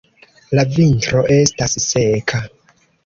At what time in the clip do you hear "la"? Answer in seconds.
0.59-0.63